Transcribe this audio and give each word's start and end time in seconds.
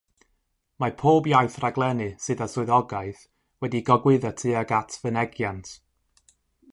Mae 0.83 0.93
pob 1.01 1.27
iaith 1.31 1.57
raglennu 1.65 2.07
sydd 2.23 2.41
â 2.45 2.47
swyddogaeth 2.53 3.21
wedi 3.65 3.83
gogwyddo 3.91 4.35
tuag 4.43 4.77
at 4.81 5.01
fynegiant. 5.05 5.75